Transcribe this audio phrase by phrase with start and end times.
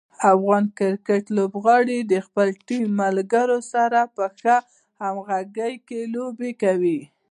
[0.33, 4.57] افغان کرکټ لوبغاړي د خپلو ټیم ملګرو سره په ښه
[5.01, 6.99] همغږي کې لوبې کوي.